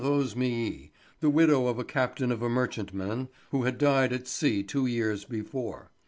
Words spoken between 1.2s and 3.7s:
widow of a captain of a merchantman who